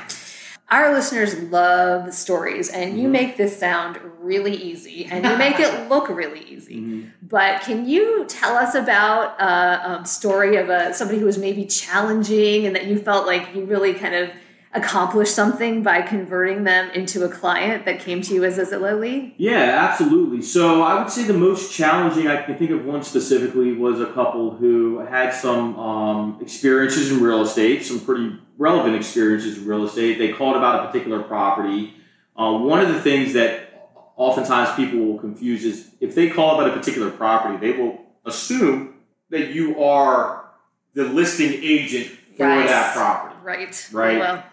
[0.71, 3.11] Our listeners love stories, and you Mhm.
[3.11, 6.75] make this sound really easy, and you make it look really easy.
[6.79, 7.09] Mhm.
[7.21, 11.65] But can you tell us about a um, story of a somebody who was maybe
[11.65, 14.29] challenging, and that you felt like you really kind of
[14.73, 18.99] accomplished something by converting them into a client that came to you as a Zillow
[18.99, 19.33] lead?
[19.37, 20.41] Yeah, absolutely.
[20.43, 24.07] So I would say the most challenging, I can think of one specifically, was a
[24.13, 29.85] couple who had some um, experiences in real estate, some pretty relevant experiences in real
[29.85, 30.19] estate.
[30.19, 31.95] They called about a particular property.
[32.35, 36.69] Uh, one of the things that oftentimes people will confuse is if they call about
[36.69, 38.95] a particular property, they will assume
[39.31, 40.45] that you are
[40.93, 42.67] the listing agent for Right.
[42.67, 43.35] that property.
[43.43, 43.89] Right.
[43.91, 44.19] Right.
[44.19, 44.43] Well,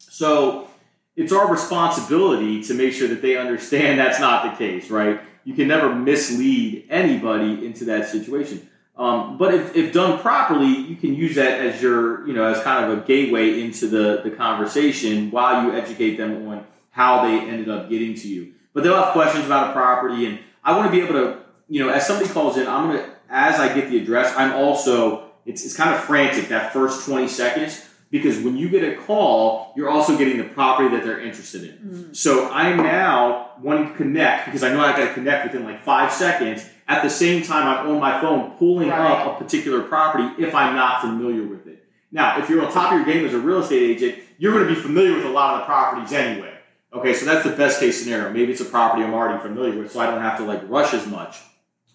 [0.00, 0.68] So
[1.16, 5.20] it's our responsibility to make sure that they understand that's not the case, right?
[5.44, 8.68] You can never mislead anybody into that situation.
[8.96, 12.62] Um, but if, if done properly, you can use that as your, you know, as
[12.62, 17.40] kind of a gateway into the, the conversation while you educate them on how they
[17.40, 18.52] ended up getting to you.
[18.74, 21.84] But they'll have questions about a property, and I want to be able to, you
[21.84, 25.64] know, as somebody calls in, I'm gonna, as I get the address, I'm also, it's,
[25.64, 29.88] it's kind of frantic that first 20 seconds because when you get a call, you're
[29.88, 31.70] also getting the property that they're interested in.
[32.10, 35.64] mm, So I'm now wanting to connect because I know I've got to connect within
[35.64, 36.64] like five seconds.
[36.88, 38.98] At the same time, I'm on my phone pulling Right.
[39.00, 41.84] up a particular property if I'm not familiar with it.
[42.10, 44.66] Now, if you're on top of your game as a real estate agent, you're going
[44.66, 46.52] to be familiar with a lot of the properties anyway.
[46.92, 48.32] Okay, so that's the best case scenario.
[48.32, 50.92] Maybe it's a property I'm already familiar with, so I don't have to like rush
[50.92, 51.36] as much.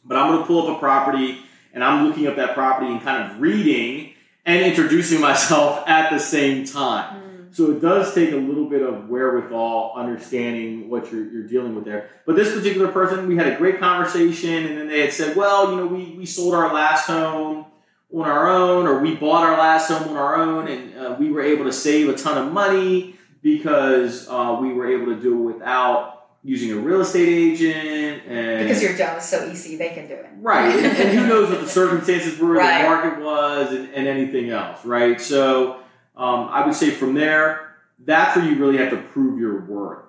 [0.05, 1.39] But I'm going to pull up a property
[1.73, 4.13] and I'm looking up that property and kind of reading
[4.45, 7.21] and introducing myself at the same time.
[7.21, 11.75] mm, So it does take a little bit of wherewithal, understanding what you're, you're dealing
[11.75, 12.09] with there.
[12.25, 15.71] But this particular person, we had a great conversation, and then they had said, well,
[15.71, 17.65] you know, we, we sold our last home
[18.13, 21.31] on our own, or we bought our last home on our own, and uh, we
[21.31, 25.33] were able to save a ton of money because uh, we were able to do
[25.33, 26.14] it without
[26.45, 30.13] using a real estate agent and Because your job is so easy, they can do
[30.13, 30.27] it.
[30.41, 32.83] right and, and who knows what the circumstances were Right.
[32.83, 35.77] the market was and, and anything else right so
[36.15, 40.03] um, i would say from there that's where you really have to prove your worth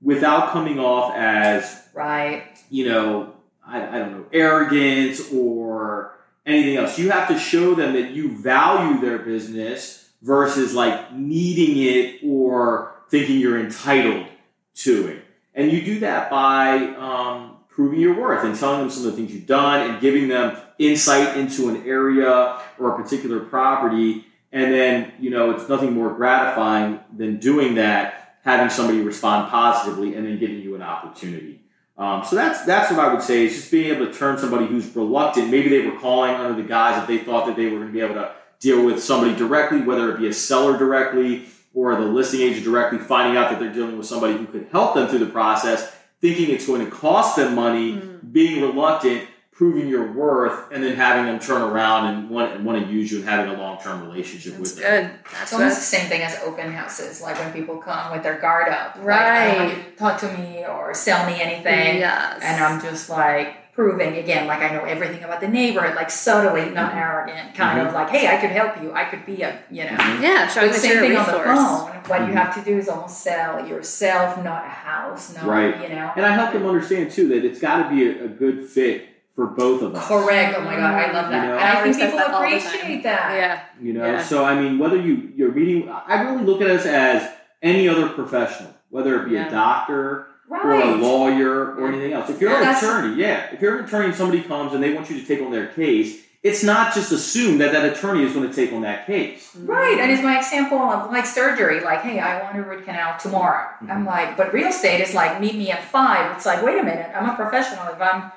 [0.00, 2.44] without coming off as Right.
[2.70, 3.34] you know
[3.66, 8.34] I, I don't know arrogance or anything else you have to show them that you
[8.36, 14.26] value their business versus like needing it or thinking you're entitled
[14.74, 15.21] to it
[15.54, 19.16] and you do that by um, proving your worth and telling them some of the
[19.16, 24.24] things you've done and giving them insight into an area or a particular property.
[24.50, 30.14] And then, you know, it's nothing more gratifying than doing that, having somebody respond positively
[30.14, 31.60] and then giving you an opportunity.
[31.96, 34.66] Um, so that's that's what I would say is just being able to turn somebody
[34.66, 35.50] who's reluctant.
[35.50, 37.92] Maybe they were calling under the guise that they thought that they were going to
[37.92, 42.02] be able to deal with somebody directly, whether it be a seller directly or the
[42.02, 45.20] listing agent directly, finding out that they're dealing with somebody who could help them through
[45.20, 48.28] the process, thinking it's going to cost them money, mm-hmm.
[48.28, 52.84] being reluctant, proving your worth, and then having them turn around and want, and want
[52.84, 55.18] to use you and having a long term relationship That's with them.
[55.30, 58.38] That's It's almost the same thing as open houses, like when people come with their
[58.38, 58.96] guard up.
[58.96, 59.46] Like, I Right.
[59.58, 61.98] don't want you to talk to me or sell me anything.
[61.98, 62.40] Yes.
[62.42, 66.68] And I'm just like proving again, like I know everything about the neighborhood, like subtly,
[66.70, 66.98] not Mm-hmm.
[66.98, 68.92] arrogant, kind of like, hey, I could help you.
[68.92, 69.90] I could be a, you know.
[70.20, 71.58] yeah, showing But that same you're a thing on the resource.
[71.58, 71.90] phone.
[72.08, 72.32] What you Mhm.
[72.34, 75.80] have to do is almost sell yourself, not a house, not Right.
[75.82, 76.12] you know.
[76.16, 79.08] And I help them understand too that it's got to be a, a good fit
[79.34, 80.06] for both of us.
[80.06, 80.54] Correct.
[80.58, 81.42] Oh my god, I love that.
[81.44, 81.54] You know?
[81.56, 82.58] and I Valerie think people that all the time.
[82.58, 83.34] appreciate that.
[83.34, 83.60] Yeah.
[83.80, 84.22] You know, Yeah.
[84.22, 87.26] so I mean, whether you you're meeting, I really look at us as
[87.62, 89.46] any other professional, whether it be Yeah.
[89.46, 92.28] a doctor or a lawyer or anything else.
[92.30, 94.92] If you're Yeah, an attorney, yeah, if you're an attorney and somebody comes and they
[94.92, 98.32] want you to take on their case, it's not just assumed that that attorney is
[98.32, 99.54] going to take on that case.
[99.56, 101.80] Right, and it's my example of like surgery.
[101.80, 103.68] Like, hey, I want a root canal tomorrow.
[103.76, 103.90] Mm-hmm.
[103.90, 106.36] I'm like, but real estate is like, meet me at five.
[106.36, 107.86] It's like, wait a minute, I'm a professional.
[107.88, 108.32] If I'm,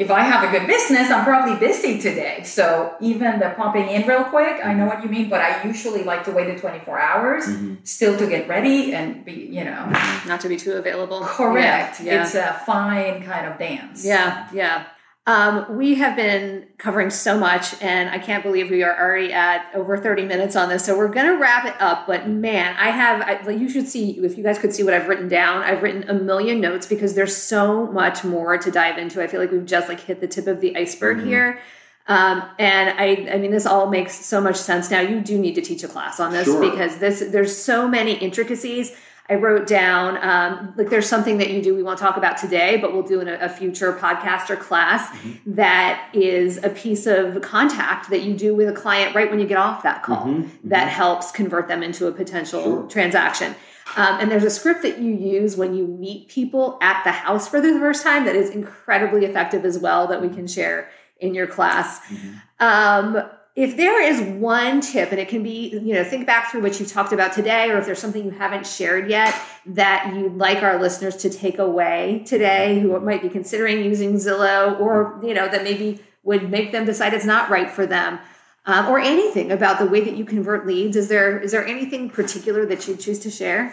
[0.00, 2.42] if I have a good business, I'm probably busy today.
[2.42, 5.28] So even the pumping in real quick, I know what you mean.
[5.28, 7.86] But I usually like to wait the 24 hours, Mhm.
[7.86, 9.82] still to get ready and be, you know,
[10.26, 11.20] Not to be too available.
[11.40, 12.00] correct.
[12.00, 12.22] Yeah.
[12.22, 13.98] It's a fine kind of dance.
[14.12, 14.84] Yeah, yeah.
[15.26, 19.66] Um, we have been covering so much, and I can't believe we are already at
[19.74, 20.84] over 30 minutes on this.
[20.86, 22.06] So we're going to wrap it up.
[22.06, 24.94] But man, I have, I, like, you should see, if you guys could see what
[24.94, 28.96] I've written down, I've written a million notes because there's so much more to dive
[28.96, 29.22] into.
[29.22, 31.26] I feel like we've just like hit the tip of the iceberg Mhm.
[31.26, 31.60] here.
[32.08, 35.00] Um, and I, I mean, this all makes so much sense now.
[35.00, 36.60] You do need to teach a class on this Sure.
[36.70, 38.96] because this, there's so many intricacies.
[39.30, 42.76] I wrote down um, like there's something that you do we won't talk about today,
[42.78, 45.54] but we'll do in a, a future podcast or class Mm-hmm.
[45.54, 49.46] that is a piece of contact that you do with a client right when you
[49.46, 52.86] get off that call Mhm, that helps convert them into a potential Sure.
[52.88, 53.54] transaction.
[53.96, 57.48] Um, and there's a script that you use when you meet people at the house
[57.48, 60.88] for the first time that is incredibly effective as well that we can share
[61.18, 62.00] in your class.
[62.08, 62.40] Mhm.
[62.60, 63.22] Um,
[63.56, 66.78] if there is one tip, and it can be, you know, think back through what
[66.78, 69.34] you talked about today, or if there's something you haven't shared yet
[69.66, 74.78] that you'd like our listeners to take away today, who might be considering using Zillow,
[74.80, 78.18] or, you know, that maybe would make them decide it's not right for them,
[78.66, 82.08] um, or anything about the way that you convert leads, is there is there anything
[82.10, 83.72] particular that you'd choose to share?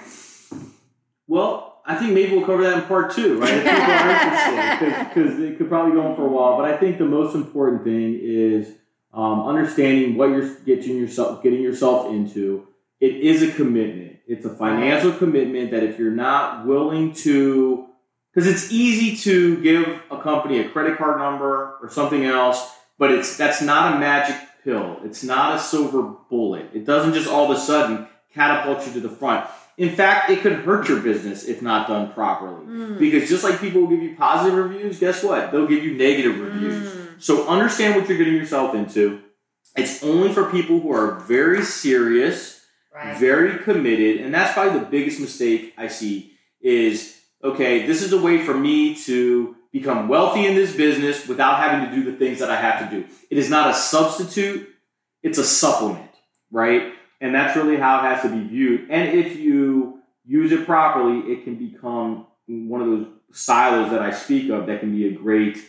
[1.28, 5.10] Well, I think maybe we'll cover that in part two, right?
[5.10, 6.58] Because it could probably go on for a while.
[6.58, 8.74] But I think the most important thing is
[9.18, 12.68] um, understanding what you're getting yourself getting yourself into.
[13.02, 14.20] It is a commitment.
[14.28, 17.88] It's a financial commitment that if you're not willing to,
[18.32, 23.10] because it's easy to give a company a credit card number or something else, but
[23.12, 25.00] it's that's not a magic pill.
[25.04, 26.70] It's not a silver bullet.
[26.74, 29.50] It doesn't just all of a sudden catapult you to the front.
[29.78, 32.66] In fact, it could hurt your business if not done properly.
[33.00, 35.52] Because just like people will give you positive reviews, guess what?
[35.52, 36.94] They'll give you negative reviews.
[37.20, 39.22] So understand what you're getting yourself into.
[39.76, 42.56] It's only for people who are very serious,
[42.94, 43.16] Right.
[43.16, 48.20] very committed, and that's probably the biggest mistake I see is okay, this is a
[48.20, 52.40] way for me to become wealthy in this business without having to do the things
[52.40, 53.06] that I have to do.
[53.30, 54.68] It is not a substitute,
[55.22, 56.10] it's a supplement,
[56.52, 56.94] right?
[57.22, 58.90] And that's really how it has to be viewed.
[58.90, 64.12] And if you use it properly, it can become one of those silos that I
[64.12, 65.60] speak of that can be a great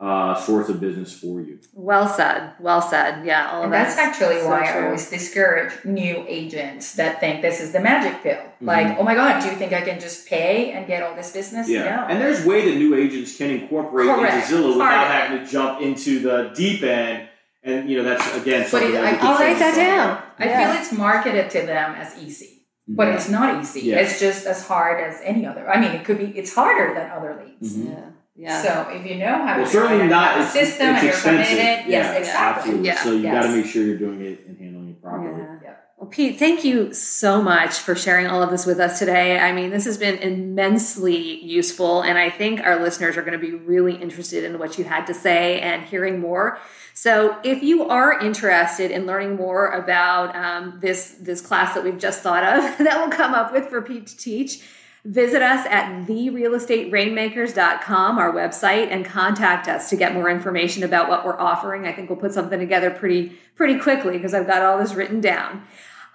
[0.00, 1.58] uh, source of business for you.
[1.72, 2.52] Well said.
[2.60, 3.26] Well said.
[3.26, 3.84] Yeah, all of And that.
[3.96, 8.22] that's actually so why I always discourage new agents that think this is the magic
[8.22, 8.36] pill.
[8.36, 8.66] Mm-hmm.
[8.66, 11.32] Like, oh my God, do you think I can just pay and get all this
[11.32, 11.68] business?
[11.68, 12.06] Yeah, No.
[12.10, 14.34] and there's way that new agents can incorporate Correct.
[14.50, 17.28] into Zillow without Part having to jump into the deep end.
[17.64, 18.68] And you know that's again.
[18.70, 20.22] But it, that I, I'll write that from- down.
[20.38, 20.72] I Yeah.
[20.72, 22.54] feel it's marketed to them as easy.
[22.86, 23.80] but it's not easy.
[23.80, 23.96] Yeah.
[23.98, 25.68] It's just as hard as any other.
[25.68, 26.26] I mean, it could be.
[26.38, 27.76] It's harder than other leads.
[27.76, 28.12] Mhm.
[28.38, 28.62] Yeah.
[28.62, 28.62] Yeah.
[28.86, 30.86] So if you know how to Well, do certainly it, and not- a it's- system,
[30.90, 31.46] it's and you're expensive.
[31.48, 32.54] committed, yes, Yeah, exactly.
[32.70, 32.86] Absolutely.
[32.86, 33.02] Yeah.
[33.02, 35.42] So you got to make sure you're doing it and handling it properly.
[35.64, 35.70] Yeah.
[35.96, 39.40] Well, Pete, thank you so much for sharing all of this with us today.
[39.40, 43.44] I mean, this has been immensely useful, and I think our listeners are going to
[43.44, 46.58] be really interested in what you had to say and hearing more.
[46.94, 51.98] So, if you are interested in learning more about um, this this class that we've
[51.98, 54.60] just thought of, that we'll come up with for Pete to teach,
[55.08, 61.24] visit us at therealestaterainmakers.com, our website, and contact us to get more information about what
[61.24, 61.86] we're offering.
[61.86, 65.20] I think we'll put something together pretty pretty quickly because I've got all this written
[65.20, 65.64] down.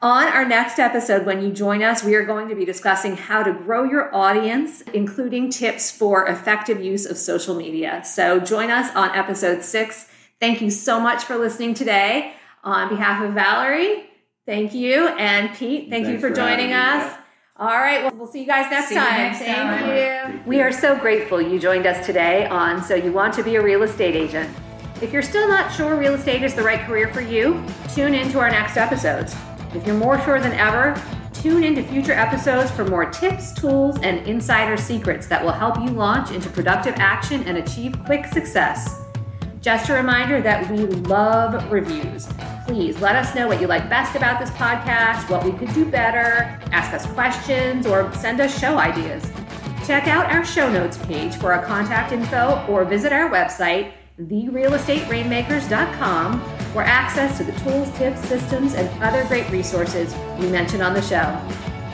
[0.02, 3.42] On our next episode, when you join us, we are going to be discussing how
[3.42, 8.04] to grow your audience, including tips for effective use of social media.
[8.04, 10.10] So join us on episode six.
[10.42, 12.34] Thank you so much for listening today.
[12.66, 14.10] On behalf of Valerie,
[14.46, 15.08] thank you.
[15.08, 17.23] And Pete, thank you for, for joining us.
[17.64, 19.16] All right, well, we'll see you guys next See you time.
[19.16, 20.36] next thank time.
[20.36, 20.42] you.
[20.46, 23.62] We are so grateful you joined us today on So You Want to Be a
[23.62, 24.54] Real Estate Agent.
[25.02, 27.64] If you're still not sure real estate is the right career for you,
[27.96, 29.34] tune in to our next episodes.
[29.74, 31.02] If you're more sure than ever,
[31.32, 35.88] tune into future episodes for more tips, tools, and insider secrets that will help you
[35.88, 39.03] launch into productive action and achieve quick success.
[39.64, 42.28] Just a reminder that we love reviews.
[42.68, 45.90] Please let us know what you like best about this podcast, what we could do
[45.90, 49.24] better, ask us questions, or send us show ideas.
[49.88, 56.42] Check out our show notes page for our contact info or visit our website, therealestaterainmakers.com,
[56.74, 61.02] for access to the tools, tips, systems, and other great resources we mentioned on the
[61.02, 61.40] show.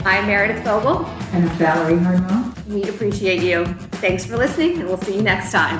[0.06, 1.06] I'm Meredith Fogel.
[1.34, 2.52] And I'm Valerie Herman.
[2.68, 3.64] We appreciate you.
[4.02, 5.80] Thanks for listening, and we'll see you next time.